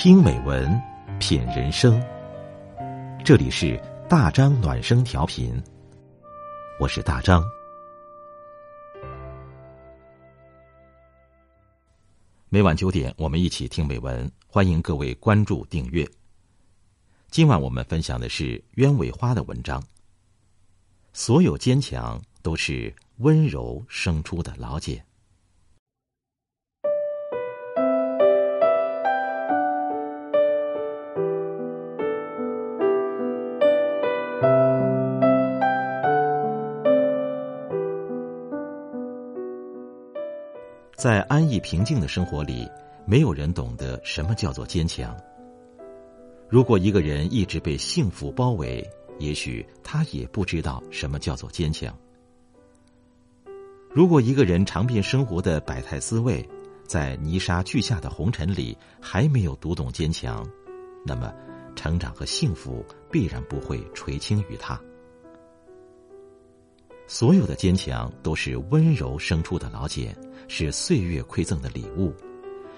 [0.00, 0.80] 听美文，
[1.18, 2.00] 品人生。
[3.24, 3.76] 这里是
[4.08, 5.60] 大张暖声调频，
[6.78, 7.42] 我是大张。
[12.48, 16.08] 每晚九点，我们一起听美文，欢迎各位关注订阅。
[17.28, 19.82] 今晚我们分享的是鸢尾花的文章。
[21.12, 25.04] 所有坚强都是温柔生出的老茧。
[40.98, 42.68] 在安逸平静的生活里，
[43.06, 45.16] 没有人懂得什么叫做坚强。
[46.48, 48.84] 如果一个人一直被幸福包围，
[49.20, 51.96] 也许他也不知道什么叫做坚强。
[53.94, 56.44] 如果一个人尝遍生活的百态滋味，
[56.84, 60.44] 在泥沙俱下的红尘里还没有读懂坚强，
[61.06, 61.32] 那么
[61.76, 64.76] 成长和幸福必然不会垂青于他。
[67.08, 70.14] 所有的坚强都是温柔生出的老茧。
[70.50, 72.10] 是岁月馈赠的礼物，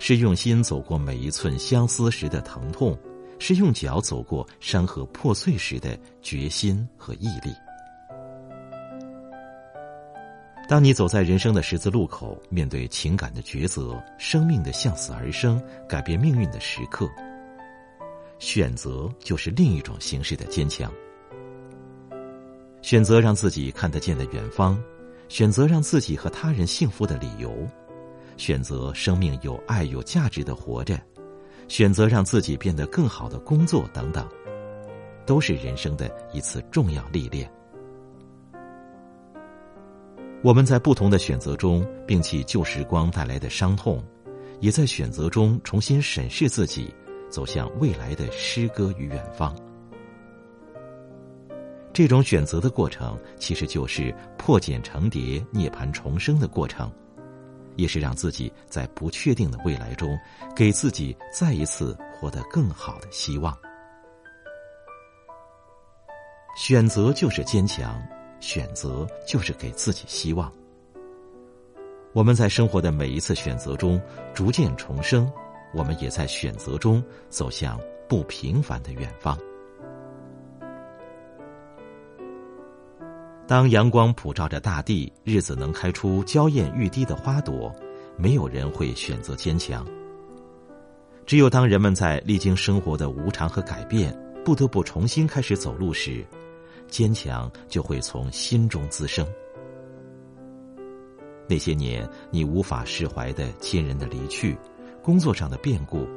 [0.00, 2.98] 是用心走过每一寸相思时的疼痛，
[3.38, 7.54] 是用脚走过山河破碎时的决心和毅力。
[10.68, 17.08] 当你走在人生的十字路口，面对情感的抉择、生命的向死而生、改变命运的时刻，
[18.40, 20.92] 选择就是另一种形式的坚强。
[22.82, 24.78] 选择让自己看得见的远方。
[25.28, 27.66] 选择让自己和他人幸福的理由，
[28.36, 31.00] 选择生命有爱有价值的活着，
[31.68, 34.28] 选择让自己变得更好的工作等等，
[35.24, 37.50] 都是人生的一次重要历练。
[40.42, 44.04] 我们在不同的选择中摒弃旧时光带来的伤痛，
[44.60, 46.94] 也在选择中重新审视自己，
[47.30, 49.56] 走向未来的诗歌与远方。
[51.92, 56.90] 这种选择的过程，其实就是破茧成蝶、涅槃重生的过程，
[57.76, 60.18] 也是让自己在不确定的未来中，
[60.56, 63.56] 给自己再一次活得更好的希望。
[66.56, 68.02] 选择就是坚强，
[68.40, 70.50] 选择就是给自己希望。
[72.14, 74.00] 我们在生活的每一次选择中
[74.34, 75.30] 逐渐重生，
[75.74, 77.78] 我们也在选择中走向
[78.08, 79.38] 不平凡的远方。
[83.52, 87.70] 当阳光普照着大地，日子能开出娇艳欲滴的花朵，
[88.16, 89.86] 没有人会选择坚强。
[91.26, 96.24] 只有当人们在历经生活的无常和改变，不得不重新开始走路时，
[96.88, 99.28] 坚强就会从心中滋生。
[101.46, 104.56] 那些年你无法释怀的亲人的离去，
[105.02, 106.08] 工作上的变故，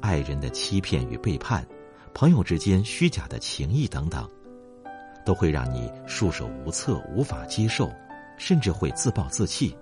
[0.00, 1.68] 爱人的欺骗与背叛，
[2.14, 4.26] 朋友之间虚假的情谊等等。
[5.28, 7.92] 都会让你束手无策、无法接受，
[8.38, 9.76] 甚至会自暴自弃，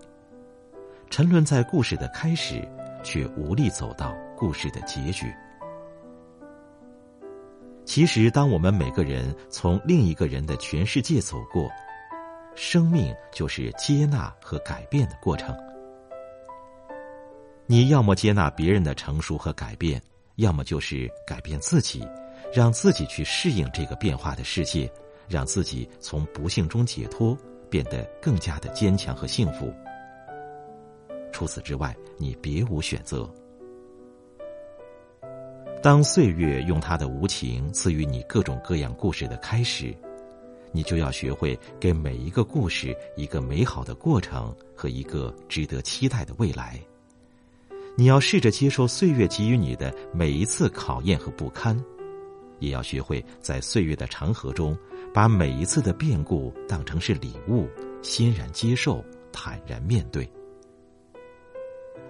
[1.08, 2.68] 沉沦在故事的开始，
[3.04, 5.32] 却无力走到故事的结局。
[7.84, 11.70] 其实，当我们每个人从另一个人的全世界走过，
[12.56, 15.56] 生命就是接纳和改变的过程。
[17.66, 20.02] 你要么接纳别人的成熟和改变，
[20.38, 22.04] 要么就是改变自己，
[22.52, 24.90] 让自己去适应这个变化的世界。
[25.28, 27.36] 让自己从不幸中解脱，
[27.68, 29.72] 变得更加的坚强和幸福。
[31.32, 33.28] 除此之外，你别无选择。
[35.82, 39.94] 当岁月用它的无情赐予你各种各样故事的开始，
[40.72, 46.80] 你就要学会给每一个故事一个美好的过程和一个值得期待的未来。
[47.94, 51.78] 你要试着接受岁月给予你的每一次考验和不堪。
[52.58, 54.76] 也要学会在岁月的长河中，
[55.16, 57.66] 把每一次的变故当成是礼物，
[58.02, 60.30] 欣然接受，坦然面对。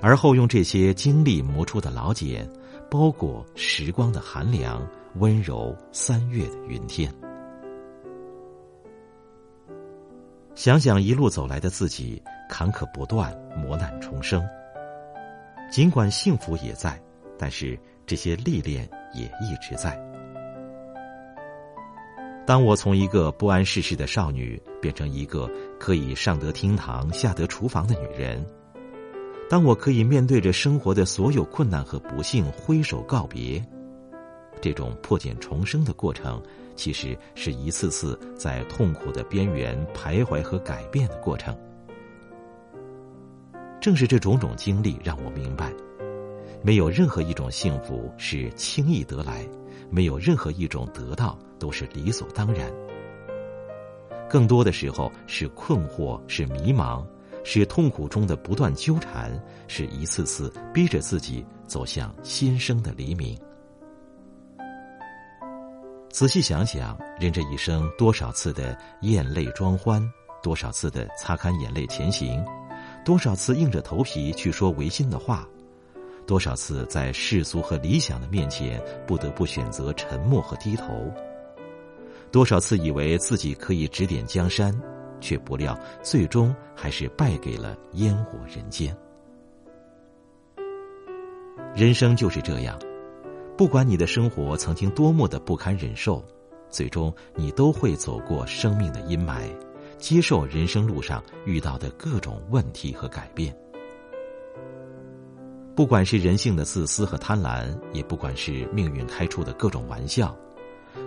[0.00, 2.50] 而后用这些经历磨出的老茧，
[2.90, 4.84] 包裹时光的寒凉，
[5.20, 7.14] 温柔三月的云天。
[10.56, 12.20] 想想一路走来的自己，
[12.50, 14.44] 坎坷不断，磨难重生。
[15.70, 17.00] 尽管幸福也在，
[17.38, 19.96] 但是这些历练也一直在。
[22.46, 25.50] 当我从一个不谙世事的少女变成一个
[25.80, 28.46] 可以上得厅堂、下得厨房的女人，
[29.50, 33.60] 当我可以面对着生活的所有困难和不幸挥手告别，
[34.60, 36.40] 这种破茧重生的过程，
[36.76, 41.56] 其实是一次次在痛苦的边缘徘徊和改变的过程。
[43.80, 45.72] 正是这种种经历，让我明白，
[46.66, 49.46] 没有任何一种幸福是轻易得来，
[49.88, 52.68] 没有任何一种得到都是理所当然。
[54.28, 57.06] 更多的时候是困惑，是迷茫，
[57.44, 63.38] 是痛苦中的不断纠缠，是一次次逼着自己走向新生的黎明。
[66.10, 70.02] 仔细想想，人这一生多少次的咽泪装欢，
[70.42, 72.44] 多少次的擦干眼泪前行，
[73.04, 75.48] 多少次硬着头皮去说违心的话，
[76.26, 81.10] 多少次在世俗和理想的面前不得不选择沉默和低头。
[82.32, 84.78] 多少次以为自己可以指点江山，
[85.20, 88.94] 却不料最终还是败给了烟火人间。
[91.74, 92.78] 人生就是这样，
[93.56, 96.24] 不管你的生活曾经多么的不堪忍受，
[96.68, 99.48] 最终你都会走过生命的阴霾，
[99.96, 103.56] 接受人生路上遇到的各种问题和改变。
[105.76, 110.34] 不管是人性的自私和贪婪，也不管是命运开出的各种玩笑。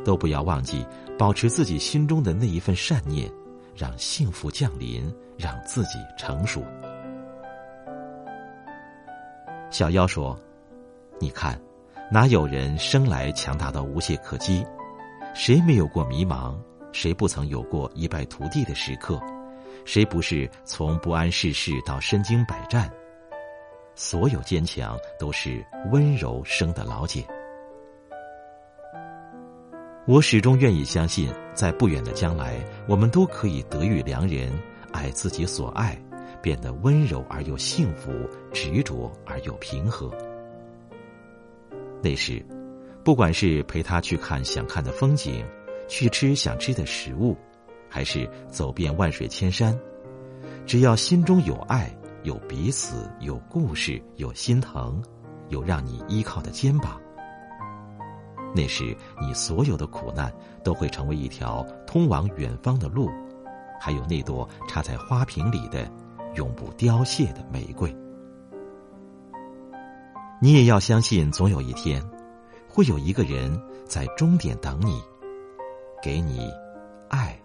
[0.06, 0.86] 都不要忘记
[1.18, 3.30] 保持自己心中的那一份善念，
[3.76, 6.64] 让幸福降临，让自己成熟。
[9.72, 10.40] 小妖说
[11.20, 11.60] ：“你看，
[12.12, 14.64] 哪有人生来强大到无懈可击？
[15.34, 16.56] 谁没有过迷茫？
[16.92, 19.20] 谁不曾有过一败涂地的时刻？
[19.84, 22.88] 谁不是从不谙世事到身经百战？
[24.02, 25.62] 所有坚强都是
[25.92, 27.22] 温柔生的老茧。”
[30.08, 32.56] 我始终愿意相信，在不远的将来，
[32.88, 34.58] 我们都可以得遇良人，
[34.94, 36.02] 爱自己所爱，
[36.42, 38.10] 变得温柔而又幸福，
[38.54, 40.10] 执着而又平和。
[42.02, 42.42] 那时，
[43.04, 45.44] 不管是陪他去看想看的风景，
[45.90, 47.36] 去吃想吃的食物，
[47.90, 49.78] 还是走遍万水千山，
[50.66, 51.94] 只要心中有爱，
[52.24, 55.02] 有彼此，有故事，有心疼，
[55.48, 57.00] 有让你依靠的肩膀。
[58.54, 60.34] 那时，你所有的苦难
[60.64, 63.10] 都会成为一条通往远方的路，
[63.80, 65.90] 还有那朵插在花瓶里的
[66.36, 67.96] 永不凋谢的玫瑰。
[70.42, 72.04] 你也要相信，总有一天，
[72.68, 75.02] 会有一个人在终点等你，
[76.02, 76.52] 给你
[77.08, 77.40] 爱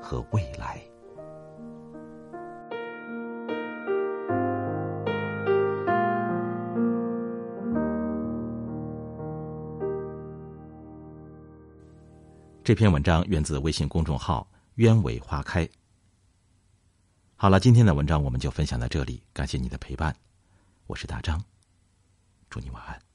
[0.00, 0.80] 和未来。
[12.68, 15.66] 这篇文章源自微信公众号“鸢尾花开”。
[17.34, 20.14] 好了，今天的文章我们就分享到这里，感谢你的陪伴，
[20.86, 21.42] 我是大张，
[22.50, 23.07] 祝你晚安。